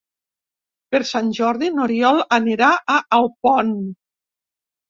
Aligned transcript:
Per 0.95 1.01
Sant 1.09 1.29
Jordi 1.39 1.69
n'Oriol 1.75 2.21
anirà 2.39 2.71
a 2.95 2.97
Alpont. 3.19 3.73